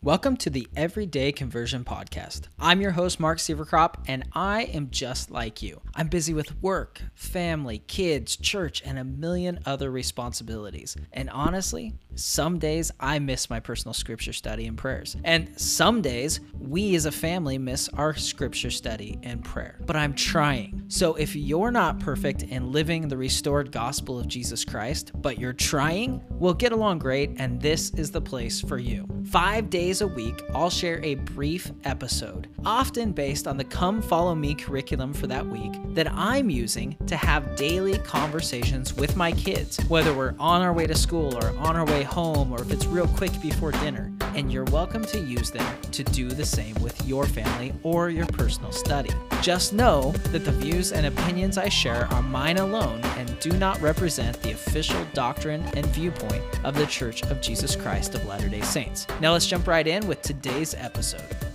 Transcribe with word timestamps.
Welcome 0.00 0.36
to 0.38 0.50
the 0.50 0.68
Everyday 0.76 1.32
Conversion 1.32 1.82
Podcast. 1.82 2.42
I'm 2.60 2.80
your 2.80 2.92
host, 2.92 3.18
Mark 3.18 3.38
Sieverkrop, 3.38 4.04
and 4.06 4.22
I 4.32 4.62
am 4.66 4.90
just 4.90 5.28
like 5.28 5.60
you. 5.60 5.80
I'm 5.96 6.06
busy 6.06 6.32
with 6.32 6.62
work, 6.62 7.02
family, 7.16 7.80
kids, 7.88 8.36
church, 8.36 8.80
and 8.84 8.96
a 8.96 9.02
million 9.02 9.58
other 9.66 9.90
responsibilities. 9.90 10.96
And 11.12 11.28
honestly, 11.30 11.94
some 12.14 12.60
days 12.60 12.92
I 13.00 13.18
miss 13.18 13.50
my 13.50 13.58
personal 13.58 13.92
scripture 13.92 14.32
study 14.32 14.68
and 14.68 14.78
prayers. 14.78 15.16
And 15.24 15.60
some 15.60 16.00
days 16.00 16.38
we 16.56 16.94
as 16.94 17.06
a 17.06 17.12
family 17.12 17.58
miss 17.58 17.88
our 17.88 18.14
scripture 18.14 18.70
study 18.70 19.18
and 19.24 19.44
prayer. 19.44 19.80
But 19.84 19.96
I'm 19.96 20.14
trying. 20.14 20.84
So 20.86 21.16
if 21.16 21.34
you're 21.34 21.72
not 21.72 21.98
perfect 21.98 22.44
in 22.44 22.70
living 22.70 23.08
the 23.08 23.16
restored 23.16 23.72
gospel 23.72 24.20
of 24.20 24.28
Jesus 24.28 24.64
Christ, 24.64 25.10
but 25.16 25.40
you're 25.40 25.52
trying, 25.52 26.24
we'll 26.30 26.54
get 26.54 26.70
along 26.70 27.00
great, 27.00 27.32
and 27.38 27.60
this 27.60 27.90
is 27.90 28.12
the 28.12 28.20
place 28.20 28.60
for 28.60 28.78
you. 28.78 29.08
Five 29.24 29.68
days 29.70 29.87
days 29.88 30.02
a 30.02 30.06
week, 30.06 30.42
I'll 30.54 30.68
share 30.68 31.00
a 31.02 31.14
brief 31.14 31.72
episode, 31.84 32.46
often 32.66 33.12
based 33.12 33.48
on 33.48 33.56
the 33.56 33.64
Come 33.64 34.02
Follow 34.02 34.34
Me 34.34 34.54
curriculum 34.54 35.14
for 35.14 35.26
that 35.28 35.46
week 35.46 35.72
that 35.94 36.12
I'm 36.12 36.50
using 36.50 36.94
to 37.06 37.16
have 37.16 37.56
daily 37.56 37.96
conversations 38.00 38.92
with 38.92 39.16
my 39.16 39.32
kids, 39.32 39.78
whether 39.88 40.12
we're 40.12 40.34
on 40.38 40.60
our 40.60 40.74
way 40.74 40.86
to 40.86 40.94
school 40.94 41.34
or 41.38 41.56
on 41.56 41.74
our 41.74 41.86
way 41.86 42.02
home 42.02 42.52
or 42.52 42.60
if 42.60 42.70
it's 42.70 42.84
real 42.84 43.08
quick 43.08 43.32
before 43.40 43.72
dinner. 43.72 44.12
And 44.38 44.52
you're 44.52 44.66
welcome 44.66 45.04
to 45.06 45.18
use 45.18 45.50
them 45.50 45.82
to 45.90 46.04
do 46.04 46.28
the 46.28 46.46
same 46.46 46.76
with 46.76 47.04
your 47.08 47.26
family 47.26 47.74
or 47.82 48.08
your 48.08 48.26
personal 48.26 48.70
study. 48.70 49.10
Just 49.42 49.72
know 49.72 50.12
that 50.30 50.44
the 50.44 50.52
views 50.52 50.92
and 50.92 51.06
opinions 51.06 51.58
I 51.58 51.68
share 51.68 52.06
are 52.12 52.22
mine 52.22 52.58
alone 52.58 53.00
and 53.16 53.36
do 53.40 53.50
not 53.50 53.80
represent 53.80 54.40
the 54.40 54.52
official 54.52 55.04
doctrine 55.12 55.62
and 55.74 55.84
viewpoint 55.86 56.44
of 56.64 56.76
the 56.76 56.86
Church 56.86 57.24
of 57.24 57.40
Jesus 57.40 57.74
Christ 57.74 58.14
of 58.14 58.24
Latter 58.26 58.48
day 58.48 58.60
Saints. 58.60 59.08
Now 59.20 59.32
let's 59.32 59.44
jump 59.44 59.66
right 59.66 59.88
in 59.88 60.06
with 60.06 60.22
today's 60.22 60.72
episode. 60.72 61.47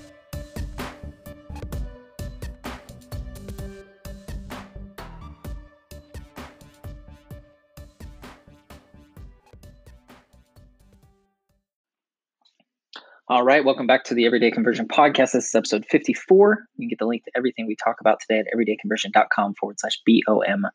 All 13.33 13.41
right, 13.41 13.65
welcome 13.65 13.87
back 13.87 14.03
to 14.03 14.13
the 14.13 14.27
Everyday 14.27 14.51
Conversion 14.51 14.87
Podcast. 14.87 15.31
This 15.31 15.47
is 15.47 15.55
episode 15.55 15.87
54. 15.89 16.67
You 16.75 16.83
can 16.83 16.87
get 16.87 16.99
the 16.99 17.07
link 17.07 17.23
to 17.23 17.31
everything 17.35 17.65
we 17.65 17.75
talk 17.75 17.95
about 17.99 18.19
today 18.19 18.37
at 18.37 18.45
everydayconversion.com 18.55 19.55
forward 19.55 19.79
slash 19.79 19.99
BOM 20.05 20.67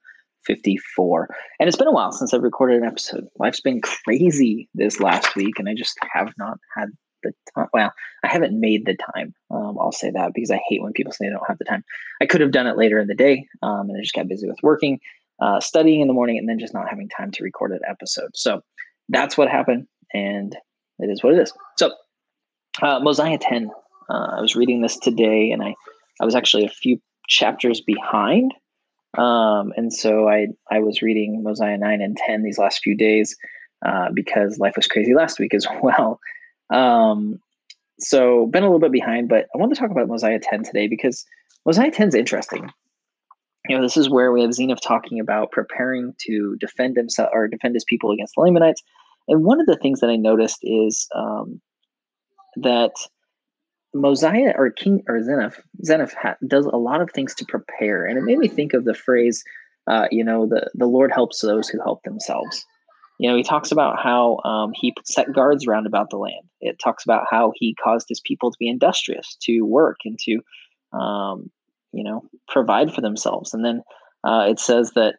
54. 0.45 1.29
And 1.61 1.69
it's 1.69 1.77
been 1.77 1.86
a 1.86 1.92
while 1.92 2.11
since 2.11 2.34
I've 2.34 2.42
recorded 2.42 2.83
an 2.83 2.89
episode. 2.89 3.29
Life's 3.39 3.61
been 3.61 3.81
crazy 3.81 4.69
this 4.75 4.98
last 4.98 5.36
week, 5.36 5.61
and 5.61 5.69
I 5.69 5.75
just 5.77 5.97
have 6.12 6.33
not 6.36 6.59
had 6.77 6.89
the 7.23 7.31
time. 7.55 7.69
Well, 7.73 7.92
I 8.25 8.27
haven't 8.27 8.59
made 8.59 8.86
the 8.86 8.97
time. 9.14 9.34
Um, 9.53 9.77
I'll 9.81 9.92
say 9.92 10.11
that 10.11 10.33
because 10.34 10.51
I 10.51 10.61
hate 10.69 10.83
when 10.83 10.95
people 10.95 11.12
say 11.12 11.27
they 11.27 11.33
don't 11.33 11.47
have 11.47 11.59
the 11.59 11.64
time. 11.64 11.84
I 12.20 12.27
could 12.27 12.41
have 12.41 12.51
done 12.51 12.67
it 12.67 12.77
later 12.77 12.98
in 12.98 13.06
the 13.06 13.14
day, 13.14 13.47
um, 13.62 13.89
and 13.89 13.97
I 13.97 14.01
just 14.01 14.14
got 14.14 14.27
busy 14.27 14.48
with 14.48 14.59
working, 14.64 14.98
uh, 15.41 15.61
studying 15.61 16.01
in 16.01 16.09
the 16.09 16.12
morning, 16.12 16.39
and 16.39 16.48
then 16.48 16.59
just 16.59 16.75
not 16.75 16.89
having 16.91 17.09
time 17.09 17.31
to 17.31 17.45
record 17.45 17.70
an 17.70 17.83
episode. 17.89 18.31
So 18.34 18.62
that's 19.09 19.39
what 19.39 19.48
happened, 19.48 19.86
and 20.12 20.56
it 20.98 21.09
is 21.09 21.23
what 21.23 21.34
it 21.34 21.39
is. 21.39 21.53
So 21.79 21.92
uh, 22.83 23.01
Mosiah 23.01 23.39
10. 23.39 23.71
Uh, 24.11 24.37
I 24.39 24.41
was 24.41 24.57
reading 24.57 24.81
this 24.81 24.97
today, 24.97 25.51
and 25.51 25.62
I 25.62 25.75
I 26.21 26.25
was 26.25 26.34
actually 26.34 26.65
a 26.65 26.71
few 26.71 27.01
chapters 27.29 27.81
behind. 27.81 28.53
Um, 29.17 29.73
and 29.77 29.93
so 29.93 30.29
I 30.29 30.48
I 30.70 30.81
was 30.81 31.03
reading 31.03 31.43
Mosiah 31.43 31.79
9 31.79 32.01
and 32.01 32.17
10 32.17 32.43
these 32.43 32.59
last 32.59 32.81
few 32.83 32.97
days 32.97 33.37
uh, 33.85 34.09
because 34.12 34.59
life 34.59 34.75
was 34.77 34.87
crazy 34.87 35.15
last 35.15 35.39
week 35.39 35.55
as 35.55 35.67
well. 35.83 36.20
Um, 36.70 37.41
so 38.01 38.47
been 38.47 38.62
a 38.62 38.67
little 38.67 38.81
bit 38.81 38.92
behind, 38.92 39.29
but 39.29 39.47
I 39.55 39.59
want 39.59 39.75
to 39.75 39.81
talk 39.81 39.91
about 39.91 40.09
Mosiah 40.09 40.39
10 40.39 40.65
today 40.65 40.87
because 40.87 41.25
Mosiah 41.67 41.91
10 41.91 42.09
is 42.09 42.15
interesting. 42.15 42.70
You 43.69 43.77
know, 43.77 43.83
this 43.83 43.97
is 43.97 44.09
where 44.09 44.33
we 44.33 44.42
have 44.42 44.51
Zeniff 44.51 44.81
talking 44.81 45.20
about 45.20 45.51
preparing 45.51 46.14
to 46.27 46.57
defend 46.61 46.97
himself 46.97 47.31
or 47.33 47.48
defend 47.48 47.75
his 47.75 47.85
people 47.85 48.13
against 48.13 48.35
the 48.36 48.42
Lamanites. 48.42 48.83
And 49.27 49.45
one 49.45 49.61
of 49.61 49.67
the 49.67 49.77
things 49.77 50.01
that 50.01 50.08
I 50.08 50.17
noticed 50.17 50.58
is 50.63 51.07
um, 51.14 51.61
that 52.63 52.92
Mosiah 53.95 54.52
or 54.57 54.70
King 54.70 55.02
or 55.08 55.20
Zeniff, 55.20 55.61
Zeniff 55.85 56.14
ha- 56.14 56.36
does 56.46 56.67
a 56.67 56.77
lot 56.77 57.01
of 57.01 57.11
things 57.11 57.35
to 57.36 57.45
prepare, 57.46 58.05
and 58.05 58.19
it 58.19 58.24
made 58.24 58.39
me 58.39 58.48
think 58.48 58.74
of 58.74 58.85
the 58.85 58.95
phrase, 58.95 59.45
uh, 59.86 60.07
you 60.11 60.24
know, 60.24 60.46
the 60.46 60.70
the 60.74 60.86
Lord 60.86 61.11
helps 61.13 61.41
those 61.41 61.69
who 61.69 61.80
help 61.80 62.02
themselves. 62.02 62.64
You 63.19 63.29
know, 63.29 63.36
he 63.36 63.42
talks 63.42 63.73
about 63.73 64.01
how 64.01 64.39
um, 64.45 64.70
he 64.74 64.95
set 65.05 65.33
guards 65.33 65.67
round 65.67 65.86
about 65.86 66.11
the 66.11 66.19
land. 66.19 66.45
It 66.61 66.79
talks 66.79 67.05
about 67.05 67.27
how 67.29 67.52
he 67.57 67.74
caused 67.83 68.08
his 68.08 68.20
people 68.20 68.51
to 68.51 68.58
be 68.58 68.69
industrious, 68.69 69.36
to 69.42 69.63
work, 69.63 69.96
and 70.05 70.17
to, 70.20 70.96
um, 70.96 71.51
you 71.92 72.05
know, 72.05 72.23
provide 72.46 72.95
for 72.95 73.01
themselves. 73.01 73.55
And 73.55 73.64
then 73.64 73.83
uh, 74.23 74.46
it 74.48 74.61
says 74.61 74.92
that 74.95 75.17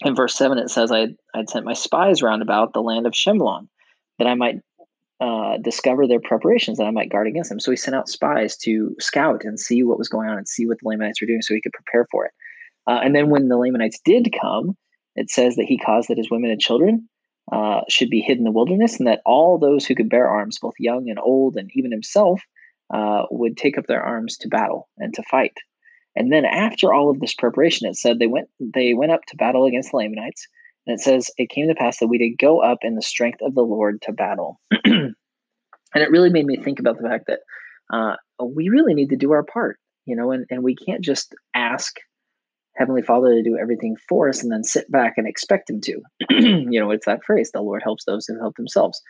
in 0.00 0.14
verse 0.14 0.34
7, 0.34 0.58
it 0.58 0.68
says, 0.68 0.92
I'd, 0.92 1.16
I'd 1.34 1.48
sent 1.48 1.64
my 1.64 1.72
spies 1.72 2.22
round 2.22 2.42
about 2.42 2.74
the 2.74 2.82
land 2.82 3.06
of 3.06 3.14
Shemlon 3.14 3.68
that 4.18 4.28
I 4.28 4.34
might 4.34 4.56
uh, 5.20 5.56
discover 5.58 6.06
their 6.06 6.20
preparations, 6.20 6.78
that 6.78 6.86
I 6.86 6.90
might 6.90 7.10
guard 7.10 7.26
against 7.26 7.50
them. 7.50 7.60
So 7.60 7.70
he 7.70 7.76
sent 7.76 7.96
out 7.96 8.08
spies 8.08 8.56
to 8.58 8.94
scout 9.00 9.42
and 9.44 9.58
see 9.58 9.82
what 9.82 9.98
was 9.98 10.08
going 10.08 10.28
on 10.28 10.38
and 10.38 10.48
see 10.48 10.66
what 10.66 10.78
the 10.80 10.88
Lamanites 10.88 11.20
were 11.20 11.26
doing 11.26 11.42
so 11.42 11.54
he 11.54 11.60
could 11.60 11.72
prepare 11.72 12.06
for 12.10 12.26
it. 12.26 12.32
Uh, 12.86 13.00
and 13.02 13.14
then 13.14 13.28
when 13.28 13.48
the 13.48 13.56
Lamanites 13.56 14.00
did 14.04 14.32
come, 14.40 14.76
it 15.16 15.30
says 15.30 15.56
that 15.56 15.66
he 15.66 15.78
caused 15.78 16.08
that 16.08 16.18
his 16.18 16.30
women 16.30 16.50
and 16.50 16.60
children 16.60 17.08
uh, 17.52 17.80
should 17.88 18.10
be 18.10 18.20
hid 18.20 18.38
in 18.38 18.44
the 18.44 18.52
wilderness, 18.52 18.98
and 18.98 19.06
that 19.06 19.22
all 19.26 19.58
those 19.58 19.86
who 19.86 19.94
could 19.94 20.08
bear 20.08 20.28
arms, 20.28 20.58
both 20.60 20.74
young 20.78 21.08
and 21.08 21.18
old, 21.18 21.56
and 21.56 21.70
even 21.74 21.90
himself, 21.90 22.42
uh, 22.92 23.24
would 23.30 23.56
take 23.56 23.78
up 23.78 23.86
their 23.86 24.02
arms 24.02 24.36
to 24.38 24.48
battle 24.48 24.88
and 24.98 25.14
to 25.14 25.22
fight. 25.24 25.54
And 26.14 26.32
then 26.32 26.44
after 26.44 26.92
all 26.92 27.10
of 27.10 27.20
this 27.20 27.34
preparation, 27.34 27.88
it 27.88 27.96
said 27.96 28.18
they 28.18 28.26
went 28.26 28.48
they 28.58 28.94
went 28.94 29.12
up 29.12 29.20
to 29.28 29.36
battle 29.36 29.66
against 29.66 29.90
the 29.90 29.98
Lamanites. 29.98 30.46
And 30.88 30.98
it 30.98 31.02
says 31.02 31.30
it 31.36 31.50
came 31.50 31.68
to 31.68 31.74
pass 31.74 31.98
that 31.98 32.06
we 32.06 32.16
did 32.16 32.38
go 32.38 32.62
up 32.62 32.78
in 32.80 32.94
the 32.94 33.02
strength 33.02 33.42
of 33.42 33.54
the 33.54 33.60
Lord 33.60 34.00
to 34.02 34.12
battle. 34.12 34.58
and 34.84 35.14
it 35.94 36.10
really 36.10 36.30
made 36.30 36.46
me 36.46 36.56
think 36.56 36.80
about 36.80 36.96
the 36.96 37.06
fact 37.06 37.26
that 37.26 37.40
uh, 37.92 38.16
we 38.42 38.70
really 38.70 38.94
need 38.94 39.10
to 39.10 39.16
do 39.16 39.32
our 39.32 39.42
part, 39.42 39.78
you 40.06 40.16
know, 40.16 40.32
and, 40.32 40.46
and 40.48 40.64
we 40.64 40.74
can't 40.74 41.04
just 41.04 41.34
ask 41.54 41.96
Heavenly 42.74 43.02
Father 43.02 43.34
to 43.34 43.42
do 43.42 43.58
everything 43.60 43.96
for 44.08 44.30
us 44.30 44.42
and 44.42 44.50
then 44.50 44.64
sit 44.64 44.90
back 44.90 45.14
and 45.18 45.28
expect 45.28 45.68
Him 45.68 45.82
to. 45.82 46.00
you 46.30 46.80
know, 46.80 46.90
it's 46.90 47.04
that 47.04 47.22
phrase, 47.22 47.50
the 47.52 47.60
Lord 47.60 47.82
helps 47.84 48.06
those 48.06 48.24
who 48.24 48.38
help 48.38 48.56
themselves. 48.56 49.02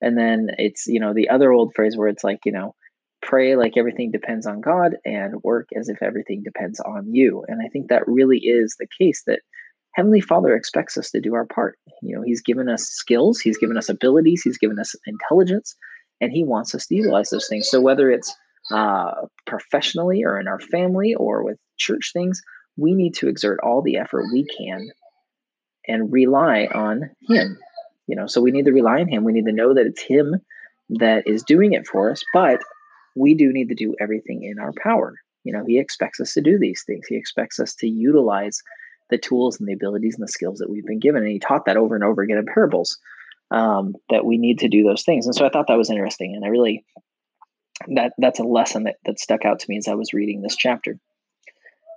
And 0.00 0.16
then 0.16 0.50
it's, 0.58 0.86
you 0.86 1.00
know, 1.00 1.12
the 1.12 1.28
other 1.28 1.50
old 1.50 1.72
phrase 1.74 1.96
where 1.96 2.08
it's 2.08 2.22
like, 2.22 2.40
you 2.44 2.52
know, 2.52 2.76
pray 3.20 3.56
like 3.56 3.76
everything 3.76 4.12
depends 4.12 4.46
on 4.46 4.60
God 4.60 4.96
and 5.04 5.42
work 5.42 5.70
as 5.76 5.88
if 5.88 6.02
everything 6.02 6.44
depends 6.44 6.78
on 6.78 7.12
you. 7.12 7.44
And 7.48 7.60
I 7.60 7.68
think 7.68 7.88
that 7.88 8.06
really 8.06 8.38
is 8.38 8.76
the 8.78 8.86
case 9.00 9.24
that 9.26 9.40
Heavenly 9.96 10.20
Father 10.20 10.54
expects 10.54 10.98
us 10.98 11.10
to 11.10 11.20
do 11.20 11.34
our 11.34 11.46
part. 11.46 11.78
You 12.02 12.16
know, 12.16 12.22
He's 12.22 12.42
given 12.42 12.68
us 12.68 12.84
skills, 12.84 13.40
He's 13.40 13.58
given 13.58 13.78
us 13.78 13.88
abilities, 13.88 14.42
He's 14.42 14.58
given 14.58 14.78
us 14.78 14.94
intelligence, 15.06 15.74
and 16.20 16.30
He 16.30 16.44
wants 16.44 16.74
us 16.74 16.86
to 16.86 16.94
utilize 16.94 17.30
those 17.30 17.48
things. 17.48 17.68
So 17.70 17.80
whether 17.80 18.10
it's 18.10 18.34
uh, 18.70 19.12
professionally 19.46 20.22
or 20.22 20.38
in 20.38 20.48
our 20.48 20.60
family 20.60 21.14
or 21.14 21.42
with 21.42 21.58
church 21.78 22.10
things, 22.12 22.42
we 22.76 22.94
need 22.94 23.14
to 23.14 23.28
exert 23.28 23.58
all 23.62 23.80
the 23.80 23.96
effort 23.96 24.26
we 24.32 24.46
can 24.58 24.90
and 25.88 26.12
rely 26.12 26.66
on 26.66 27.10
him 27.28 27.58
you 28.06 28.16
know 28.16 28.26
so 28.26 28.40
we 28.40 28.50
need 28.50 28.64
to 28.64 28.72
rely 28.72 29.00
on 29.00 29.08
him 29.08 29.24
we 29.24 29.32
need 29.32 29.46
to 29.46 29.52
know 29.52 29.74
that 29.74 29.86
it's 29.86 30.02
him 30.02 30.34
that 30.88 31.26
is 31.26 31.42
doing 31.42 31.72
it 31.72 31.86
for 31.86 32.10
us 32.10 32.22
but 32.32 32.60
we 33.14 33.34
do 33.34 33.52
need 33.52 33.68
to 33.68 33.74
do 33.74 33.94
everything 34.00 34.42
in 34.42 34.58
our 34.58 34.72
power 34.82 35.14
you 35.44 35.52
know 35.52 35.64
he 35.66 35.78
expects 35.78 36.20
us 36.20 36.32
to 36.32 36.40
do 36.40 36.58
these 36.58 36.82
things 36.86 37.06
he 37.06 37.16
expects 37.16 37.58
us 37.58 37.74
to 37.74 37.88
utilize 37.88 38.62
the 39.10 39.18
tools 39.18 39.58
and 39.58 39.68
the 39.68 39.72
abilities 39.72 40.14
and 40.14 40.22
the 40.22 40.32
skills 40.32 40.58
that 40.58 40.70
we've 40.70 40.86
been 40.86 41.00
given 41.00 41.22
and 41.22 41.32
he 41.32 41.38
taught 41.38 41.66
that 41.66 41.76
over 41.76 41.94
and 41.94 42.04
over 42.04 42.22
again 42.22 42.38
in 42.38 42.46
parables 42.46 42.98
um, 43.50 43.94
that 44.10 44.24
we 44.24 44.38
need 44.38 44.58
to 44.60 44.68
do 44.68 44.82
those 44.82 45.02
things 45.02 45.26
and 45.26 45.34
so 45.34 45.46
i 45.46 45.48
thought 45.48 45.66
that 45.68 45.78
was 45.78 45.90
interesting 45.90 46.34
and 46.34 46.44
i 46.44 46.48
really 46.48 46.84
that 47.94 48.12
that's 48.18 48.40
a 48.40 48.44
lesson 48.44 48.84
that, 48.84 48.96
that 49.04 49.18
stuck 49.18 49.44
out 49.44 49.60
to 49.60 49.66
me 49.68 49.76
as 49.76 49.88
i 49.88 49.94
was 49.94 50.12
reading 50.12 50.42
this 50.42 50.56
chapter 50.56 50.98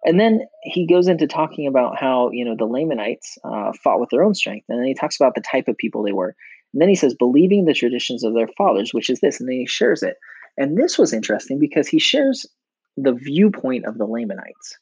and 0.06 0.20
then 0.20 0.42
he 0.64 0.88
goes 0.88 1.08
into 1.08 1.28
talking 1.28 1.68
about 1.68 2.00
how 2.00 2.30
you 2.32 2.46
know 2.46 2.56
the 2.56 2.66
Lamanites 2.66 3.38
uh, 3.44 3.74
fought 3.84 4.00
with 4.00 4.10
their 4.10 4.24
own 4.24 4.34
strength, 4.34 4.66
and 4.70 4.80
then 4.80 4.88
he 4.88 4.94
talks 4.94 5.20
about 5.20 5.36
the 5.36 5.42
type 5.42 5.68
of 5.68 5.78
people 5.78 6.04
they 6.04 6.14
were. 6.14 6.36
And 6.74 6.82
then 6.82 6.90
he 6.90 6.96
says, 6.96 7.16
believing 7.16 7.66
the 7.66 7.74
traditions 7.74 8.24
of 8.24 8.34
their 8.34 8.48
fathers, 8.58 8.94
which 8.94 9.10
is 9.10 9.20
this, 9.20 9.40
and 9.40 9.50
then 9.50 9.58
he 9.58 9.66
shares 9.66 10.04
it. 10.04 10.18
And 10.58 10.78
this 10.78 10.98
was 10.98 11.14
interesting 11.14 11.60
because 11.60 11.88
he 11.88 12.00
shares 12.00 12.46
the 12.96 13.14
viewpoint 13.14 13.86
of 13.86 13.98
the 13.98 14.06
Lamanites. 14.06 14.78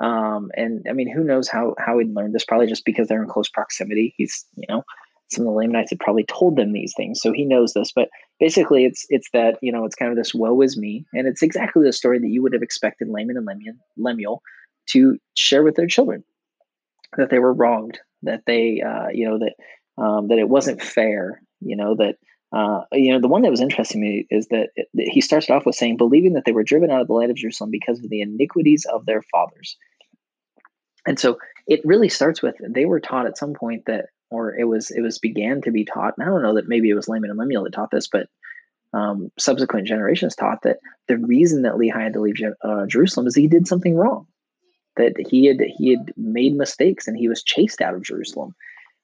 Um, 0.00 0.50
and 0.54 0.86
I 0.88 0.92
mean, 0.92 1.12
who 1.12 1.24
knows 1.24 1.48
how 1.48 1.74
how 1.78 1.98
he 1.98 2.06
learned 2.06 2.34
this? 2.34 2.44
Probably 2.44 2.66
just 2.66 2.84
because 2.84 3.08
they're 3.08 3.22
in 3.22 3.28
close 3.28 3.48
proximity. 3.48 4.14
He's 4.16 4.46
you 4.56 4.66
know 4.68 4.82
some 5.30 5.46
of 5.46 5.52
the 5.52 5.56
Lamanites 5.56 5.90
had 5.90 6.00
probably 6.00 6.24
told 6.24 6.56
them 6.56 6.72
these 6.72 6.94
things, 6.96 7.20
so 7.20 7.32
he 7.32 7.44
knows 7.44 7.72
this. 7.72 7.92
But 7.94 8.08
basically, 8.38 8.84
it's 8.84 9.04
it's 9.10 9.28
that 9.32 9.58
you 9.62 9.72
know 9.72 9.84
it's 9.84 9.94
kind 9.94 10.10
of 10.10 10.16
this 10.16 10.34
woe 10.34 10.60
is 10.62 10.76
me, 10.78 11.04
and 11.12 11.28
it's 11.28 11.42
exactly 11.42 11.84
the 11.84 11.92
story 11.92 12.18
that 12.18 12.28
you 12.28 12.42
would 12.42 12.54
have 12.54 12.62
expected 12.62 13.08
Laman 13.08 13.36
and 13.36 13.46
Lemuel, 13.46 13.74
Lemuel 13.96 14.42
to 14.90 15.18
share 15.34 15.62
with 15.62 15.76
their 15.76 15.86
children 15.86 16.24
that 17.16 17.30
they 17.30 17.38
were 17.38 17.52
wronged, 17.52 17.98
that 18.22 18.42
they 18.46 18.80
uh, 18.80 19.08
you 19.12 19.28
know 19.28 19.38
that 19.38 20.02
um, 20.02 20.28
that 20.28 20.38
it 20.38 20.48
wasn't 20.48 20.82
fair, 20.82 21.42
you 21.60 21.76
know 21.76 21.94
that 21.96 22.16
Uh, 22.52 22.82
you 22.90 23.12
know, 23.12 23.20
the 23.20 23.28
one 23.28 23.42
that 23.42 23.50
was 23.50 23.60
interesting 23.60 24.00
to 24.00 24.06
me 24.08 24.26
is 24.28 24.48
that, 24.48 24.70
it, 24.74 24.88
that 24.94 25.06
he 25.06 25.20
starts 25.20 25.48
off 25.50 25.64
with 25.64 25.76
saying, 25.76 25.96
believing 25.96 26.32
that 26.34 26.44
they 26.44 26.56
were 26.56 26.64
driven 26.64 26.90
out 26.90 27.00
of 27.00 27.06
the 27.06 27.12
land 27.12 27.30
of 27.30 27.36
Jerusalem 27.36 27.70
because 27.70 28.00
of 28.00 28.10
the 28.10 28.22
iniquities 28.22 28.84
of 28.92 29.06
their 29.06 29.22
fathers. 29.30 29.76
And 31.06 31.18
so 31.18 31.38
it 31.66 31.80
really 31.84 32.08
starts 32.08 32.42
with 32.42 32.56
they 32.60 32.84
were 32.84 33.00
taught 33.00 33.26
at 33.26 33.38
some 33.38 33.54
point 33.54 33.84
that, 33.86 34.06
or 34.30 34.54
it 34.54 34.64
was 34.64 34.90
it 34.90 35.00
was 35.00 35.18
began 35.18 35.62
to 35.62 35.70
be 35.70 35.84
taught. 35.84 36.14
And 36.18 36.26
I 36.26 36.30
don't 36.30 36.42
know 36.42 36.54
that 36.54 36.68
maybe 36.68 36.90
it 36.90 36.94
was 36.94 37.08
Laman 37.08 37.30
and 37.30 37.38
Lemuel 37.38 37.64
that 37.64 37.72
taught 37.72 37.90
this, 37.90 38.08
but 38.08 38.26
um, 38.92 39.30
subsequent 39.38 39.86
generations 39.86 40.34
taught 40.34 40.62
that 40.62 40.78
the 41.08 41.16
reason 41.16 41.62
that 41.62 41.74
Lehi 41.74 41.94
had 41.94 42.14
to 42.14 42.20
leave 42.20 42.36
uh, 42.64 42.86
Jerusalem 42.86 43.26
is 43.26 43.34
he 43.34 43.46
did 43.46 43.68
something 43.68 43.94
wrong, 43.94 44.26
that 44.96 45.14
he 45.30 45.46
had 45.46 45.60
he 45.60 45.90
had 45.90 46.12
made 46.16 46.54
mistakes 46.54 47.06
and 47.06 47.16
he 47.16 47.28
was 47.28 47.42
chased 47.42 47.80
out 47.80 47.94
of 47.94 48.02
Jerusalem, 48.02 48.54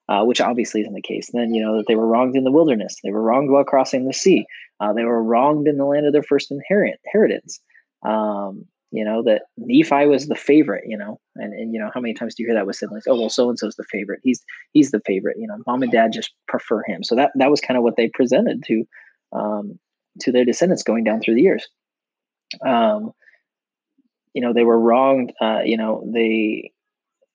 uh, 0.08 0.24
which 0.24 0.40
obviously 0.40 0.80
isn't 0.80 0.92
the 0.92 1.02
case. 1.02 1.30
Then 1.32 1.54
you 1.54 1.62
know 1.62 1.76
that 1.76 1.86
they 1.86 1.94
were 1.94 2.06
wronged 2.06 2.36
in 2.36 2.44
the 2.44 2.52
wilderness, 2.52 2.96
they 3.02 3.10
were 3.10 3.22
wronged 3.22 3.50
while 3.50 3.64
crossing 3.64 4.06
the 4.06 4.12
sea, 4.12 4.46
uh, 4.80 4.92
they 4.92 5.04
were 5.04 5.22
wronged 5.22 5.68
in 5.68 5.76
the 5.76 5.84
land 5.84 6.06
of 6.06 6.12
their 6.12 6.22
first 6.22 6.50
inheritance. 6.50 7.60
Um, 8.04 8.66
you 8.90 9.04
know 9.04 9.22
that 9.24 9.42
Nephi 9.56 10.06
was 10.06 10.26
the 10.26 10.34
favorite, 10.34 10.84
you 10.86 10.98
know, 10.98 11.20
and 11.38 11.52
and 11.52 11.72
you 11.72 11.80
know 11.80 11.90
how 11.92 12.00
many 12.00 12.14
times 12.14 12.34
do 12.34 12.42
you 12.42 12.48
hear 12.48 12.54
that 12.56 12.66
with 12.66 12.76
siblings? 12.76 13.04
Oh 13.06 13.18
well, 13.18 13.28
so 13.28 13.48
and 13.48 13.58
so's 13.58 13.76
the 13.76 13.84
favorite. 13.84 14.20
He's 14.22 14.42
he's 14.72 14.90
the 14.90 15.00
favorite. 15.06 15.36
You 15.38 15.46
know, 15.46 15.56
mom 15.66 15.82
and 15.82 15.92
dad 15.92 16.12
just 16.12 16.32
prefer 16.48 16.82
him. 16.86 17.02
So 17.04 17.14
that 17.14 17.32
that 17.36 17.50
was 17.50 17.60
kind 17.60 17.76
of 17.76 17.84
what 17.84 17.96
they 17.96 18.08
presented 18.08 18.62
to 18.64 18.84
um, 19.32 19.78
to 20.20 20.32
their 20.32 20.44
descendants 20.44 20.82
going 20.82 21.04
down 21.04 21.20
through 21.20 21.34
the 21.34 21.42
years. 21.42 21.66
Um, 22.64 23.12
you 24.34 24.42
know, 24.42 24.52
they 24.52 24.64
were 24.64 24.78
wronged. 24.78 25.32
Uh, 25.40 25.60
you 25.64 25.76
know, 25.76 26.08
they 26.12 26.72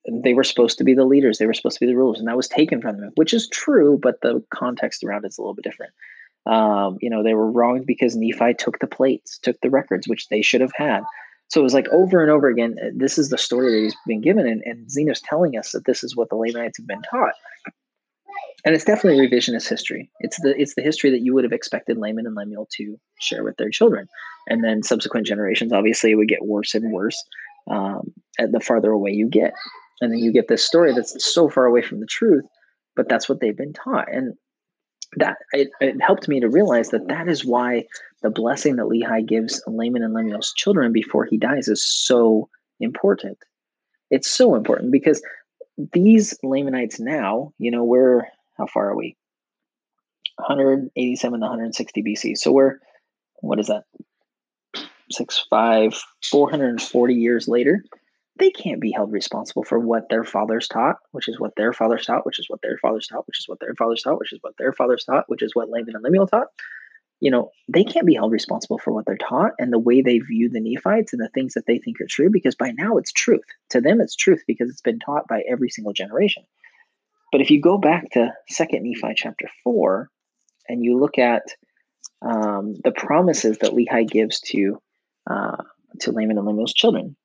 they 0.09 0.33
were 0.33 0.43
supposed 0.43 0.77
to 0.79 0.83
be 0.83 0.93
the 0.93 1.05
leaders. 1.05 1.37
They 1.37 1.45
were 1.45 1.53
supposed 1.53 1.77
to 1.77 1.85
be 1.85 1.91
the 1.91 1.97
rulers, 1.97 2.19
and 2.19 2.27
that 2.27 2.37
was 2.37 2.47
taken 2.47 2.81
from 2.81 2.99
them, 2.99 3.11
which 3.15 3.33
is 3.33 3.47
true, 3.49 3.99
but 4.01 4.21
the 4.21 4.43
context 4.53 5.03
around 5.03 5.25
it's 5.25 5.37
a 5.37 5.41
little 5.41 5.53
bit 5.53 5.63
different. 5.63 5.93
Um, 6.45 6.97
you 7.01 7.09
know, 7.09 7.23
they 7.23 7.35
were 7.35 7.51
wronged 7.51 7.85
because 7.85 8.15
Nephi 8.15 8.55
took 8.55 8.79
the 8.79 8.87
plates, 8.87 9.37
took 9.39 9.59
the 9.61 9.69
records, 9.69 10.07
which 10.07 10.27
they 10.29 10.41
should 10.41 10.61
have 10.61 10.73
had. 10.75 11.03
So 11.51 11.59
it 11.59 11.63
was 11.63 11.73
like 11.73 11.87
over 11.89 12.21
and 12.21 12.31
over 12.31 12.47
again. 12.47 12.75
This 12.95 13.17
is 13.17 13.29
the 13.29 13.37
story 13.37 13.71
that 13.71 13.83
he's 13.83 13.95
been 14.07 14.21
given, 14.21 14.47
and, 14.47 14.61
and 14.65 14.87
Zeniff's 14.87 15.21
telling 15.21 15.57
us 15.57 15.71
that 15.71 15.85
this 15.85 16.03
is 16.03 16.15
what 16.15 16.29
the 16.29 16.35
Lamanites 16.35 16.77
have 16.77 16.87
been 16.87 17.01
taught 17.09 17.33
and 18.63 18.75
it's 18.75 18.85
definitely 18.85 19.27
revisionist 19.27 19.67
history. 19.67 20.09
It's 20.19 20.39
the 20.41 20.53
it's 20.59 20.75
the 20.75 20.81
history 20.81 21.11
that 21.11 21.21
you 21.21 21.33
would 21.33 21.43
have 21.43 21.53
expected 21.53 21.97
Laman 21.97 22.27
and 22.27 22.35
Lemuel 22.35 22.67
to 22.77 22.97
share 23.19 23.43
with 23.43 23.57
their 23.57 23.69
children, 23.69 24.07
and 24.47 24.63
then 24.63 24.83
subsequent 24.83 25.25
generations. 25.25 25.73
Obviously, 25.73 26.11
it 26.11 26.15
would 26.15 26.27
get 26.27 26.45
worse 26.45 26.75
and 26.75 26.91
worse 26.91 27.21
um, 27.69 28.13
the 28.37 28.59
farther 28.59 28.91
away 28.91 29.11
you 29.11 29.27
get, 29.27 29.53
and 29.99 30.11
then 30.11 30.19
you 30.19 30.31
get 30.31 30.47
this 30.47 30.63
story 30.63 30.93
that's 30.93 31.15
so 31.33 31.49
far 31.49 31.65
away 31.65 31.81
from 31.81 31.99
the 31.99 32.07
truth, 32.07 32.45
but 32.95 33.09
that's 33.09 33.27
what 33.27 33.39
they've 33.39 33.57
been 33.57 33.73
taught, 33.73 34.11
and 34.11 34.35
that 35.17 35.37
it, 35.51 35.69
it 35.81 36.01
helped 36.01 36.27
me 36.27 36.39
to 36.39 36.49
realize 36.49 36.89
that 36.89 37.07
that 37.07 37.27
is 37.27 37.45
why 37.45 37.85
the 38.21 38.29
blessing 38.29 38.77
that 38.77 38.85
Lehi 38.85 39.27
gives 39.27 39.61
Laman 39.67 40.03
and 40.03 40.13
Lemuel's 40.13 40.53
children 40.55 40.93
before 40.93 41.25
he 41.25 41.37
dies 41.37 41.67
is 41.67 41.83
so 41.83 42.49
important. 42.79 43.37
It's 44.09 44.29
so 44.29 44.55
important 44.55 44.91
because 44.91 45.21
these 45.93 46.37
Lamanites 46.43 46.99
now, 46.99 47.53
you 47.57 47.71
know, 47.71 47.83
we're 47.83 48.25
how 48.57 48.67
far 48.67 48.89
are 48.89 48.95
we? 48.95 49.17
187 50.37 51.39
to 51.39 51.43
160 51.43 52.03
BC. 52.03 52.37
So 52.37 52.51
we're, 52.51 52.77
what 53.41 53.59
is 53.59 53.67
that? 53.67 53.83
Six, 55.11 55.45
five, 55.49 55.93
440 56.29 57.13
years 57.13 57.47
later. 57.47 57.83
They 58.37 58.49
can't 58.49 58.81
be 58.81 58.91
held 58.91 59.11
responsible 59.11 59.63
for 59.63 59.77
what 59.77 60.09
their 60.09 60.23
fathers 60.23 60.67
taught, 60.67 60.97
which 61.11 61.27
is 61.27 61.39
what 61.39 61.55
their 61.55 61.73
fathers 61.73 62.05
taught, 62.05 62.25
which 62.25 62.39
is 62.39 62.49
what 62.49 62.61
their 62.61 62.77
fathers 62.77 63.07
taught, 63.07 63.27
which 63.27 63.39
is 63.39 63.47
what 63.47 63.59
their 63.59 63.75
fathers 63.75 64.03
taught, 64.03 64.19
which 64.19 64.33
is 64.33 64.39
what 64.41 64.55
their 64.57 64.73
fathers 64.73 65.03
taught, 65.03 65.25
which 65.27 65.43
is 65.43 65.53
what 65.53 65.69
Laman 65.69 65.95
and 65.95 66.03
Lemuel 66.03 66.27
taught. 66.27 66.47
You 67.19 67.29
know, 67.29 67.51
they 67.67 67.83
can't 67.83 68.07
be 68.07 68.15
held 68.15 68.31
responsible 68.31 68.79
for 68.79 68.91
what 68.91 69.05
they're 69.05 69.17
taught 69.17 69.51
and 69.59 69.71
the 69.71 69.77
way 69.77 70.01
they 70.01 70.17
view 70.19 70.49
the 70.49 70.59
Nephites 70.59 71.13
and 71.13 71.21
the 71.21 71.29
things 71.29 71.53
that 71.53 71.67
they 71.67 71.77
think 71.77 72.01
are 72.01 72.07
true 72.09 72.29
because 72.31 72.55
by 72.55 72.71
now 72.71 72.97
it's 72.97 73.11
truth. 73.11 73.43
To 73.69 73.81
them, 73.81 74.01
it's 74.01 74.15
truth 74.15 74.41
because 74.47 74.69
it's 74.69 74.81
been 74.81 74.97
taught 74.97 75.27
by 75.27 75.43
every 75.47 75.69
single 75.69 75.93
generation. 75.93 76.43
But 77.31 77.41
if 77.41 77.51
you 77.51 77.61
go 77.61 77.77
back 77.77 78.09
to 78.11 78.33
Second 78.49 78.83
Nephi 78.83 79.13
chapter 79.15 79.47
four, 79.63 80.09
and 80.67 80.83
you 80.83 80.97
look 80.97 81.17
at 81.17 81.43
um, 82.21 82.75
the 82.83 82.91
promises 82.91 83.57
that 83.59 83.71
Lehi 83.71 84.09
gives 84.09 84.39
to 84.41 84.81
uh, 85.29 85.57
to 85.99 86.11
Laman 86.11 86.37
and 86.37 86.47
Lemuel's 86.47 86.73
children, 86.73 87.15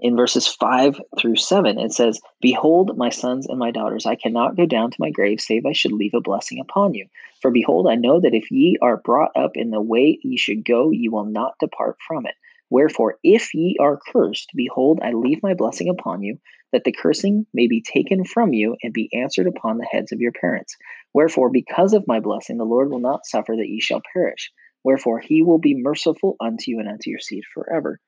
in 0.00 0.16
verses 0.16 0.46
5 0.46 1.00
through 1.18 1.36
7, 1.36 1.78
it 1.78 1.92
says, 1.92 2.20
Behold, 2.40 2.96
my 2.96 3.08
sons 3.08 3.46
and 3.48 3.58
my 3.58 3.70
daughters, 3.70 4.06
I 4.06 4.14
cannot 4.14 4.56
go 4.56 4.64
down 4.64 4.90
to 4.90 5.00
my 5.00 5.10
grave, 5.10 5.40
save 5.40 5.66
I 5.66 5.72
should 5.72 5.92
leave 5.92 6.14
a 6.14 6.20
blessing 6.20 6.60
upon 6.60 6.94
you. 6.94 7.06
For 7.42 7.50
behold, 7.50 7.88
I 7.88 7.96
know 7.96 8.20
that 8.20 8.34
if 8.34 8.50
ye 8.50 8.76
are 8.80 8.96
brought 8.96 9.32
up 9.36 9.52
in 9.56 9.70
the 9.70 9.80
way 9.80 10.18
ye 10.22 10.36
should 10.36 10.64
go, 10.64 10.90
ye 10.90 11.08
will 11.08 11.24
not 11.24 11.58
depart 11.58 11.96
from 12.06 12.26
it. 12.26 12.34
Wherefore, 12.70 13.18
if 13.24 13.54
ye 13.54 13.76
are 13.80 13.98
cursed, 14.12 14.50
behold, 14.54 15.00
I 15.02 15.12
leave 15.12 15.42
my 15.42 15.54
blessing 15.54 15.88
upon 15.88 16.22
you, 16.22 16.38
that 16.70 16.84
the 16.84 16.92
cursing 16.92 17.46
may 17.54 17.66
be 17.66 17.80
taken 17.80 18.24
from 18.24 18.52
you 18.52 18.76
and 18.82 18.92
be 18.92 19.08
answered 19.12 19.46
upon 19.46 19.78
the 19.78 19.88
heads 19.90 20.12
of 20.12 20.20
your 20.20 20.32
parents. 20.32 20.76
Wherefore, 21.14 21.50
because 21.50 21.94
of 21.94 22.06
my 22.06 22.20
blessing, 22.20 22.58
the 22.58 22.64
Lord 22.64 22.90
will 22.90 23.00
not 23.00 23.26
suffer 23.26 23.56
that 23.56 23.68
ye 23.68 23.80
shall 23.80 24.02
perish. 24.12 24.52
Wherefore, 24.84 25.18
he 25.18 25.42
will 25.42 25.58
be 25.58 25.74
merciful 25.74 26.36
unto 26.40 26.70
you 26.70 26.78
and 26.78 26.88
unto 26.88 27.10
your 27.10 27.18
seed 27.18 27.44
forever. 27.52 27.98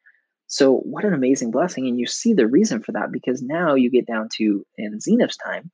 So, 0.50 0.78
what 0.78 1.04
an 1.04 1.14
amazing 1.14 1.52
blessing. 1.52 1.86
And 1.86 1.98
you 1.98 2.06
see 2.06 2.34
the 2.34 2.46
reason 2.46 2.82
for 2.82 2.90
that 2.92 3.12
because 3.12 3.40
now 3.40 3.76
you 3.76 3.88
get 3.88 4.06
down 4.06 4.28
to 4.36 4.66
in 4.76 4.98
Zeniff's 4.98 5.36
time. 5.36 5.70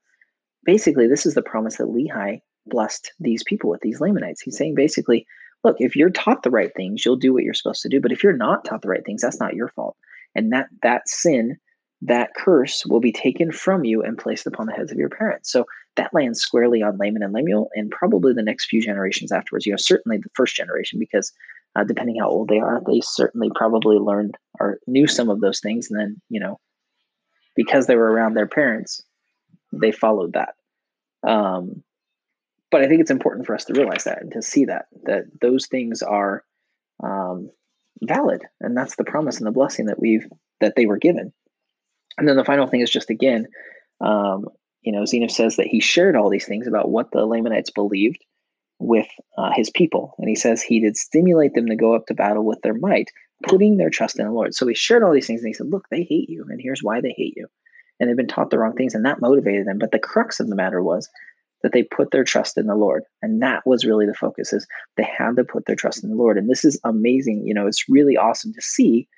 Basically, 0.64 1.08
this 1.08 1.24
is 1.24 1.32
the 1.32 1.42
promise 1.42 1.76
that 1.76 1.86
Lehi 1.86 2.40
blessed 2.66 3.10
these 3.18 3.42
people 3.42 3.70
with, 3.70 3.80
these 3.80 4.00
Lamanites. 4.02 4.42
He's 4.42 4.58
saying 4.58 4.74
basically, 4.74 5.26
look, 5.64 5.76
if 5.78 5.96
you're 5.96 6.10
taught 6.10 6.42
the 6.42 6.50
right 6.50 6.70
things, 6.76 7.04
you'll 7.04 7.16
do 7.16 7.32
what 7.32 7.42
you're 7.42 7.54
supposed 7.54 7.80
to 7.82 7.88
do. 7.88 8.02
But 8.02 8.12
if 8.12 8.22
you're 8.22 8.36
not 8.36 8.66
taught 8.66 8.82
the 8.82 8.88
right 8.88 9.04
things, 9.04 9.22
that's 9.22 9.40
not 9.40 9.54
your 9.54 9.68
fault. 9.68 9.96
And 10.34 10.52
that 10.52 10.66
that 10.82 11.08
sin 11.08 11.56
that 12.02 12.34
curse 12.36 12.84
will 12.84 13.00
be 13.00 13.12
taken 13.12 13.50
from 13.50 13.84
you 13.84 14.02
and 14.02 14.18
placed 14.18 14.46
upon 14.46 14.66
the 14.66 14.74
heads 14.74 14.92
of 14.92 14.98
your 14.98 15.08
parents. 15.08 15.50
So 15.50 15.64
that 15.96 16.12
lands 16.12 16.38
squarely 16.38 16.82
on 16.82 16.98
Laman 16.98 17.22
and 17.22 17.32
Lemuel 17.32 17.70
and 17.74 17.90
probably 17.90 18.34
the 18.34 18.42
next 18.42 18.66
few 18.66 18.82
generations 18.82 19.32
afterwards. 19.32 19.64
You 19.64 19.72
know, 19.72 19.78
certainly 19.78 20.18
the 20.18 20.28
first 20.34 20.54
generation, 20.54 20.98
because 20.98 21.32
uh, 21.76 21.84
depending 21.84 22.16
how 22.18 22.28
old 22.28 22.48
they 22.48 22.58
are, 22.58 22.80
they 22.86 23.00
certainly 23.02 23.50
probably 23.54 23.98
learned 23.98 24.36
or 24.58 24.78
knew 24.86 25.06
some 25.06 25.28
of 25.28 25.40
those 25.40 25.60
things. 25.60 25.90
And 25.90 26.00
then, 26.00 26.20
you 26.28 26.40
know, 26.40 26.58
because 27.54 27.86
they 27.86 27.96
were 27.96 28.10
around 28.10 28.34
their 28.34 28.46
parents, 28.46 29.02
they 29.72 29.92
followed 29.92 30.34
that. 30.34 30.54
Um, 31.28 31.82
but 32.70 32.82
I 32.82 32.88
think 32.88 33.00
it's 33.00 33.10
important 33.10 33.46
for 33.46 33.54
us 33.54 33.64
to 33.66 33.74
realize 33.74 34.04
that 34.04 34.22
and 34.22 34.32
to 34.32 34.42
see 34.42 34.64
that, 34.66 34.86
that 35.04 35.24
those 35.40 35.66
things 35.66 36.02
are 36.02 36.44
um, 37.02 37.50
valid. 38.02 38.42
And 38.60 38.76
that's 38.76 38.96
the 38.96 39.04
promise 39.04 39.38
and 39.38 39.46
the 39.46 39.52
blessing 39.52 39.86
that 39.86 40.00
we've, 40.00 40.26
that 40.60 40.74
they 40.76 40.86
were 40.86 40.98
given. 40.98 41.32
And 42.16 42.26
then 42.26 42.36
the 42.36 42.44
final 42.44 42.66
thing 42.66 42.80
is 42.80 42.90
just 42.90 43.10
again, 43.10 43.48
um, 44.00 44.46
you 44.82 44.92
know, 44.92 45.02
Zeniff 45.02 45.30
says 45.30 45.56
that 45.56 45.66
he 45.66 45.80
shared 45.80 46.16
all 46.16 46.30
these 46.30 46.46
things 46.46 46.66
about 46.66 46.90
what 46.90 47.10
the 47.10 47.26
Lamanites 47.26 47.70
believed 47.70 48.24
with 48.78 49.06
uh, 49.38 49.50
his 49.54 49.70
people. 49.70 50.14
And 50.18 50.28
he 50.28 50.34
says 50.34 50.62
he 50.62 50.80
did 50.80 50.96
stimulate 50.96 51.54
them 51.54 51.66
to 51.66 51.76
go 51.76 51.94
up 51.94 52.06
to 52.06 52.14
battle 52.14 52.44
with 52.44 52.60
their 52.62 52.74
might, 52.74 53.10
putting 53.44 53.76
their 53.76 53.90
trust 53.90 54.18
in 54.18 54.26
the 54.26 54.32
Lord. 54.32 54.54
So 54.54 54.66
he 54.66 54.74
shared 54.74 55.02
all 55.02 55.12
these 55.12 55.26
things 55.26 55.40
and 55.40 55.48
he 55.48 55.54
said, 55.54 55.70
Look, 55.70 55.86
they 55.90 56.02
hate 56.02 56.28
you, 56.28 56.46
and 56.48 56.60
here's 56.60 56.82
why 56.82 57.00
they 57.00 57.14
hate 57.16 57.34
you. 57.36 57.46
And 57.98 58.08
they've 58.08 58.16
been 58.16 58.28
taught 58.28 58.50
the 58.50 58.58
wrong 58.58 58.74
things, 58.74 58.94
and 58.94 59.06
that 59.06 59.20
motivated 59.20 59.66
them. 59.66 59.78
But 59.78 59.92
the 59.92 59.98
crux 59.98 60.40
of 60.40 60.48
the 60.48 60.56
matter 60.56 60.82
was 60.82 61.08
that 61.62 61.72
they 61.72 61.82
put 61.82 62.10
their 62.10 62.24
trust 62.24 62.58
in 62.58 62.66
the 62.66 62.74
Lord. 62.74 63.04
And 63.22 63.42
that 63.42 63.62
was 63.66 63.86
really 63.86 64.06
the 64.06 64.14
focus 64.14 64.52
is 64.52 64.66
they 64.96 65.04
had 65.04 65.36
to 65.36 65.44
put 65.44 65.66
their 65.66 65.76
trust 65.76 66.04
in 66.04 66.10
the 66.10 66.16
Lord. 66.16 66.36
And 66.36 66.48
this 66.48 66.64
is 66.64 66.78
amazing. 66.84 67.44
You 67.46 67.54
know, 67.54 67.66
it's 67.66 67.88
really 67.88 68.16
awesome 68.16 68.52
to 68.52 68.62
see 68.62 69.08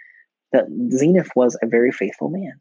that 0.52 0.68
Zeniff 0.92 1.28
was 1.34 1.58
a 1.62 1.66
very 1.66 1.92
faithful 1.92 2.30
man. 2.30 2.60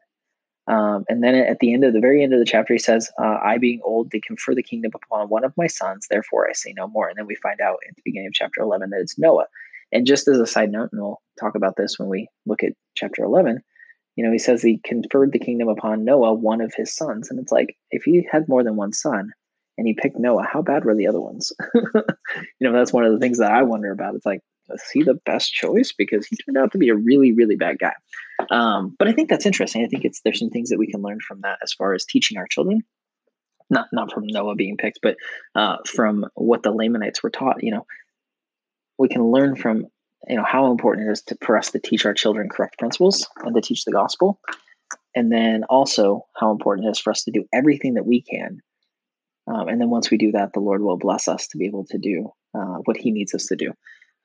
Um, 0.68 1.06
and 1.08 1.24
then 1.24 1.34
at 1.36 1.60
the 1.60 1.74
end 1.74 1.86
of 1.86 1.94
the 1.94 2.02
very 2.02 2.22
end 2.22 2.34
of 2.34 2.40
the 2.40 2.46
chapter, 2.46 2.74
he 2.74 2.80
says, 2.80 3.10
uh, 3.22 3.38
I 3.44 3.58
being 3.58 3.80
old 3.84 4.12
they 4.12 4.20
confer 4.20 4.54
the 4.54 4.64
kingdom 4.64 4.92
upon 4.94 5.30
one 5.30 5.46
of 5.46 5.54
my 5.56 5.68
sons, 5.68 6.08
therefore 6.10 6.48
I 6.50 6.54
say 6.54 6.74
no 6.76 6.88
more. 6.88 7.08
And 7.08 7.18
then 7.18 7.26
we 7.26 7.36
find 7.36 7.62
out 7.62 7.78
at 7.88 7.96
the 7.96 8.02
beginning 8.04 8.28
of 8.28 8.34
chapter 8.34 8.62
11 8.62 8.90
that 8.90 9.00
it's 9.00 9.18
Noah. 9.18 9.46
And 9.94 10.06
just 10.06 10.28
as 10.28 10.38
a 10.40 10.46
side 10.46 10.72
note, 10.72 10.90
and 10.92 11.02
we'll 11.02 11.22
talk 11.40 11.56
about 11.56 11.76
this 11.78 11.98
when 11.98 12.10
we 12.10 12.28
look 12.46 12.64
at 12.64 12.74
chapter 12.96 13.24
11, 13.24 13.62
you 14.18 14.26
know, 14.26 14.32
he 14.32 14.40
says 14.40 14.62
he 14.62 14.82
conferred 14.84 15.32
the 15.32 15.40
kingdom 15.40 15.70
upon 15.70 16.04
Noah, 16.04 16.34
one 16.34 16.60
of 16.60 16.74
his 16.76 16.94
sons. 16.94 17.30
And 17.30 17.40
it's 17.40 17.52
like, 17.52 17.78
if 17.92 18.04
he 18.04 18.28
had 18.30 18.50
more 18.50 18.64
than 18.64 18.76
one 18.76 18.92
son 18.92 19.32
and 19.78 19.88
he 19.88 19.94
picked 19.94 20.20
Noah, 20.20 20.48
how 20.52 20.62
bad 20.62 20.84
were 20.84 20.96
the 20.96 21.08
other 21.08 21.22
ones? 21.22 21.54
you 21.76 21.82
know, 22.60 22.74
that's 22.74 22.92
one 22.92 23.06
of 23.06 23.14
the 23.14 23.20
things 23.20 23.38
that 23.38 23.52
I 23.52 23.64
wonder 23.64 23.92
about. 23.92 24.16
It's 24.16 24.26
like, 24.26 24.42
is 24.74 24.84
he 24.94 25.04
the 25.04 25.20
best 25.26 25.54
choice? 25.54 25.94
Because 25.98 26.28
he 26.28 26.38
turned 26.38 26.58
out 26.58 26.72
to 26.72 26.78
be 26.78 26.90
a 26.90 26.96
really, 26.96 27.34
really 27.34 27.56
bad 27.56 27.80
guy. 27.80 27.94
Um, 28.52 28.96
but 28.98 29.08
I 29.08 29.14
think 29.14 29.30
that's 29.30 29.46
interesting. 29.46 29.84
I 29.84 29.88
think 29.88 30.06
it's 30.06 30.22
there's 30.22 30.40
some 30.40 30.50
things 30.50 30.70
that 30.70 30.80
we 30.80 30.88
can 30.88 31.02
learn 31.02 31.20
from 31.26 31.42
that 31.42 31.60
as 31.64 31.74
far 31.74 31.94
as 31.94 32.06
teaching 32.06 32.38
our 32.38 32.48
children. 32.48 32.82
Not 33.70 33.88
not 33.92 34.12
from 34.14 34.28
Noah 34.28 34.56
being 34.56 34.78
picked, 34.78 35.00
but 35.02 35.18
uh, 35.56 35.78
from 35.86 36.26
what 36.36 36.64
the 36.64 36.72
Lamanites 36.72 37.24
were 37.24 37.30
taught. 37.30 37.64
You 37.64 37.72
know, 37.72 37.86
we 38.98 39.10
can 39.10 39.24
learn 39.24 39.56
from 39.56 39.88
you 40.28 40.38
know 40.38 40.46
how 40.46 40.72
important 40.72 41.08
it 41.08 41.12
is 41.12 41.22
to, 41.24 41.38
for 41.44 41.58
us 41.58 41.72
to 41.72 41.80
teach 41.80 42.06
our 42.06 42.14
children 42.14 42.50
correct 42.50 42.80
principles 42.80 43.28
and 43.44 43.56
to 43.56 43.62
teach 43.62 43.86
the 43.86 43.92
gospel, 43.92 44.40
and 45.16 45.32
then 45.32 45.64
also 45.66 46.26
how 46.36 46.52
important 46.52 46.88
it 46.88 46.92
is 46.92 47.00
for 47.00 47.12
us 47.12 47.24
to 47.24 47.32
do 47.32 47.46
everything 47.54 47.96
that 47.96 48.06
we 48.06 48.22
can 48.22 48.62
Um, 49.48 49.70
and 49.70 49.80
then 49.80 49.90
once 49.90 50.12
we 50.12 50.18
do 50.18 50.32
that, 50.34 50.54
the 50.54 50.60
Lord 50.60 50.82
will 50.82 50.98
bless 50.98 51.28
us 51.28 51.48
to 51.48 51.58
be 51.58 51.66
able 51.66 51.86
to 51.86 51.98
do 51.98 52.32
uh, 52.54 52.78
what 52.86 52.98
He 52.98 53.12
needs 53.12 53.34
us 53.34 53.48
to 53.48 53.56
do. 53.56 53.72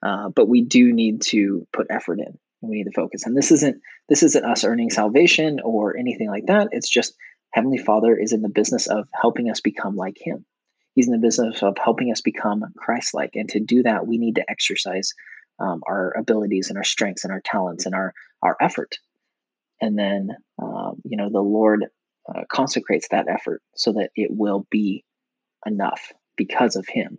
Uh, 0.03 0.29
but 0.35 0.49
we 0.49 0.63
do 0.63 0.93
need 0.93 1.23
to 1.23 1.67
put 1.73 1.87
effort 1.91 2.19
in. 2.19 2.39
We 2.61 2.77
need 2.77 2.85
to 2.85 2.93
focus. 2.93 3.27
And 3.27 3.37
this 3.37 3.51
isn't 3.51 3.81
this 4.09 4.23
isn't 4.23 4.45
us 4.45 4.65
earning 4.65 4.91
salvation 4.91 5.61
or 5.65 5.97
anything 5.97 6.29
like 6.29 6.47
that. 6.47 6.69
It's 6.73 6.89
just 6.89 7.15
Heavenly 7.53 7.79
Father 7.79 8.17
is 8.17 8.33
in 8.33 8.43
the 8.43 8.49
business 8.49 8.87
of 8.87 9.09
helping 9.13 9.51
us 9.51 9.61
become 9.61 9.97
like 9.97 10.17
Him. 10.21 10.45
He's 10.95 11.07
in 11.07 11.13
the 11.13 11.19
business 11.19 11.63
of 11.63 11.77
helping 11.83 12.11
us 12.13 12.21
become 12.21 12.65
Christ-like. 12.77 13.31
And 13.35 13.49
to 13.51 13.61
do 13.61 13.83
that, 13.83 14.07
we 14.07 14.19
need 14.19 14.37
to 14.37 14.45
exercise 14.51 15.13
um, 15.59 15.81
our 15.89 16.15
abilities 16.17 16.69
and 16.69 16.77
our 16.77 16.85
strengths 16.85 17.25
and 17.25 17.33
our 17.33 17.41
talents 17.45 17.87
and 17.87 17.95
our 17.95 18.13
our 18.43 18.57
effort. 18.61 18.99
And 19.81 19.99
then, 19.99 20.31
um, 20.63 21.01
you 21.05 21.17
know, 21.17 21.31
the 21.31 21.41
Lord 21.41 21.87
uh, 22.29 22.43
consecrates 22.53 23.09
that 23.11 23.27
effort 23.29 23.63
so 23.75 23.93
that 23.95 24.11
it 24.15 24.31
will 24.31 24.67
be 24.71 25.05
enough 25.67 26.13
because 26.37 26.77
of 26.77 26.87
Him. 26.89 27.19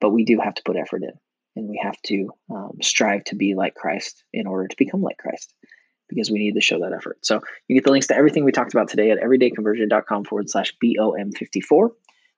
But 0.00 0.10
we 0.10 0.24
do 0.24 0.38
have 0.40 0.54
to 0.54 0.62
put 0.64 0.76
effort 0.76 1.02
in, 1.02 1.12
and 1.56 1.68
we 1.68 1.80
have 1.82 2.00
to 2.02 2.30
um, 2.50 2.78
strive 2.82 3.24
to 3.24 3.36
be 3.36 3.54
like 3.54 3.74
Christ 3.74 4.24
in 4.32 4.46
order 4.46 4.68
to 4.68 4.76
become 4.76 5.02
like 5.02 5.18
Christ 5.18 5.54
because 6.08 6.30
we 6.30 6.38
need 6.38 6.54
to 6.54 6.60
show 6.60 6.80
that 6.80 6.92
effort. 6.92 7.24
So 7.24 7.40
you 7.68 7.76
get 7.76 7.84
the 7.84 7.90
links 7.90 8.08
to 8.08 8.16
everything 8.16 8.44
we 8.44 8.52
talked 8.52 8.74
about 8.74 8.88
today 8.88 9.10
at 9.10 9.18
everydayconversion.com 9.18 10.24
forward 10.24 10.50
slash 10.50 10.74
BOM54. 10.82 11.88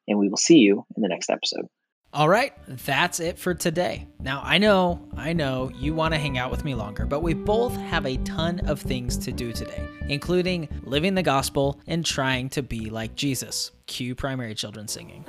And 0.07 0.19
we 0.19 0.29
will 0.29 0.37
see 0.37 0.59
you 0.59 0.85
in 0.97 1.03
the 1.03 1.09
next 1.09 1.31
episode. 1.31 1.67
All 2.13 2.29
right, 2.29 2.53
that's 2.69 3.19
it 3.19 3.41
for 3.41 3.55
today. 3.55 4.07
Now, 4.21 4.41
I 4.45 4.59
know, 4.59 5.09
I 5.17 5.33
know 5.33 5.73
you 5.75 5.95
want 5.95 6.15
to 6.15 6.21
hang 6.21 6.39
out 6.39 6.53
with 6.53 6.65
me 6.65 6.77
longer, 6.77 7.07
but 7.07 7.25
we 7.25 7.35
both 7.35 7.75
have 7.75 8.07
a 8.07 8.19
ton 8.19 8.61
of 8.69 8.81
things 8.81 9.17
to 9.19 9.33
do 9.33 9.53
today, 9.53 9.85
including 10.09 10.69
living 10.85 11.17
the 11.17 11.25
gospel 11.25 11.81
and 11.89 12.07
trying 12.07 12.51
to 12.51 12.63
be 12.63 12.89
like 12.89 13.17
Jesus. 13.17 13.73
Cue 13.87 14.15
primary 14.15 14.55
children 14.55 14.87
singing. 14.87 15.25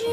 Jesus. 0.00 0.08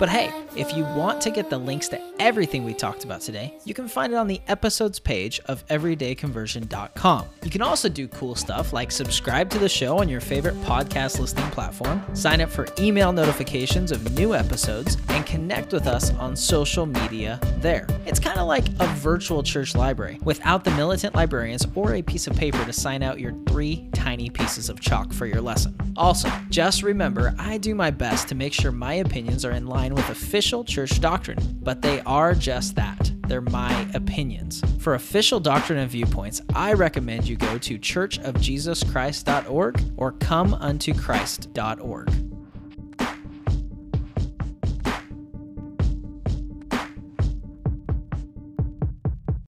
But 0.00 0.08
hey, 0.08 0.32
if 0.56 0.74
you 0.74 0.84
want 0.84 1.20
to 1.20 1.30
get 1.30 1.50
the 1.50 1.58
links 1.58 1.86
to 1.88 2.00
everything 2.18 2.64
we 2.64 2.72
talked 2.72 3.04
about 3.04 3.20
today, 3.20 3.58
you 3.66 3.74
can 3.74 3.86
find 3.86 4.14
it 4.14 4.16
on 4.16 4.28
the 4.28 4.40
episodes 4.48 4.98
page 4.98 5.40
of 5.44 5.66
everydayconversion.com. 5.66 7.26
You 7.42 7.50
can 7.50 7.60
also 7.60 7.90
do 7.90 8.08
cool 8.08 8.34
stuff 8.34 8.72
like 8.72 8.90
subscribe 8.90 9.50
to 9.50 9.58
the 9.58 9.68
show 9.68 9.98
on 9.98 10.08
your 10.08 10.22
favorite 10.22 10.54
podcast 10.62 11.20
listening 11.20 11.50
platform, 11.50 12.02
sign 12.14 12.40
up 12.40 12.48
for 12.48 12.66
email 12.78 13.12
notifications 13.12 13.92
of 13.92 14.14
new 14.14 14.34
episodes, 14.34 14.96
and 15.10 15.26
connect 15.26 15.70
with 15.74 15.86
us 15.86 16.14
on 16.14 16.34
social 16.34 16.86
media 16.86 17.38
there. 17.58 17.86
It's 18.06 18.18
kind 18.18 18.38
of 18.38 18.46
like 18.46 18.68
a 18.80 18.86
virtual 18.96 19.42
church 19.42 19.74
library 19.74 20.18
without 20.22 20.64
the 20.64 20.70
militant 20.70 21.14
librarians 21.14 21.66
or 21.74 21.96
a 21.96 22.02
piece 22.02 22.26
of 22.26 22.34
paper 22.36 22.64
to 22.64 22.72
sign 22.72 23.02
out 23.02 23.20
your 23.20 23.34
three 23.46 23.86
tiny 23.92 24.30
pieces 24.30 24.70
of 24.70 24.80
chalk 24.80 25.12
for 25.12 25.26
your 25.26 25.42
lesson. 25.42 25.76
Also, 25.96 26.30
just 26.48 26.82
remember 26.82 27.34
I 27.38 27.58
do 27.58 27.74
my 27.74 27.90
best 27.90 28.28
to 28.28 28.34
make 28.34 28.54
sure 28.54 28.72
my 28.72 28.94
opinions 28.94 29.44
are 29.44 29.52
in 29.52 29.66
line 29.90 29.96
with 29.96 30.08
official 30.10 30.62
church 30.64 31.00
doctrine, 31.00 31.38
but 31.62 31.80
they 31.82 32.00
are 32.02 32.34
just 32.34 32.76
that. 32.76 33.10
They're 33.26 33.40
my 33.40 33.88
opinions. 33.94 34.62
For 34.78 34.94
official 34.94 35.40
doctrine 35.40 35.78
and 35.78 35.90
viewpoints, 35.90 36.42
I 36.54 36.74
recommend 36.74 37.26
you 37.28 37.36
go 37.36 37.58
to 37.58 37.78
churchofjesuschrist.org 37.78 39.80
or 39.96 40.12
comeuntochrist.org. 40.12 42.19